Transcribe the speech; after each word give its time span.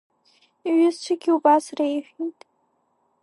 Иҩызцәагьы 0.69 1.31
убас 1.37 1.65
реиҳәеит… 1.77 2.39